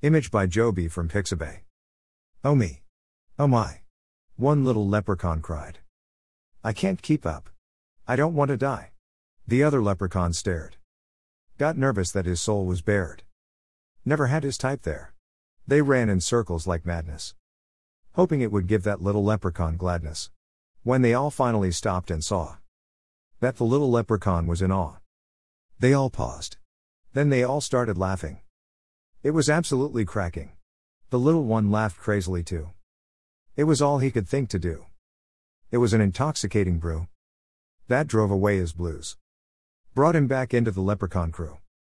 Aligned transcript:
Image 0.00 0.30
by 0.30 0.46
Joby 0.46 0.86
from 0.86 1.08
Pixabay. 1.08 1.62
Oh 2.44 2.54
me. 2.54 2.82
Oh 3.36 3.48
my. 3.48 3.80
One 4.36 4.64
little 4.64 4.86
leprechaun 4.86 5.40
cried. 5.42 5.80
I 6.62 6.72
can't 6.72 7.02
keep 7.02 7.26
up. 7.26 7.50
I 8.06 8.14
don't 8.14 8.36
want 8.36 8.50
to 8.50 8.56
die. 8.56 8.92
The 9.48 9.64
other 9.64 9.82
leprechaun 9.82 10.34
stared. 10.34 10.76
Got 11.58 11.76
nervous 11.76 12.12
that 12.12 12.26
his 12.26 12.40
soul 12.40 12.64
was 12.64 12.80
bared. 12.80 13.24
Never 14.04 14.28
had 14.28 14.44
his 14.44 14.56
type 14.56 14.82
there. 14.82 15.14
They 15.66 15.82
ran 15.82 16.08
in 16.08 16.20
circles 16.20 16.64
like 16.64 16.86
madness. 16.86 17.34
Hoping 18.12 18.40
it 18.40 18.52
would 18.52 18.68
give 18.68 18.84
that 18.84 19.02
little 19.02 19.24
leprechaun 19.24 19.76
gladness. 19.76 20.30
When 20.84 21.02
they 21.02 21.12
all 21.12 21.32
finally 21.32 21.72
stopped 21.72 22.12
and 22.12 22.22
saw 22.22 22.58
that 23.40 23.56
the 23.56 23.64
little 23.64 23.90
leprechaun 23.90 24.46
was 24.46 24.62
in 24.62 24.70
awe. 24.70 24.98
They 25.80 25.92
all 25.92 26.08
paused. 26.08 26.56
Then 27.14 27.30
they 27.30 27.42
all 27.42 27.60
started 27.60 27.98
laughing. 27.98 28.42
It 29.20 29.32
was 29.32 29.50
absolutely 29.50 30.04
cracking. 30.04 30.52
The 31.10 31.18
little 31.18 31.44
one 31.44 31.72
laughed 31.72 31.98
crazily 31.98 32.44
too. 32.44 32.70
It 33.56 33.64
was 33.64 33.82
all 33.82 33.98
he 33.98 34.12
could 34.12 34.28
think 34.28 34.48
to 34.50 34.60
do. 34.60 34.86
It 35.72 35.78
was 35.78 35.92
an 35.92 36.00
intoxicating 36.00 36.78
brew. 36.78 37.08
That 37.88 38.06
drove 38.06 38.30
away 38.30 38.58
his 38.58 38.72
blues. 38.72 39.16
Brought 39.92 40.14
him 40.14 40.28
back 40.28 40.54
into 40.54 40.70
the 40.70 40.80
leprechaun 40.80 41.32
crew. 41.32 41.58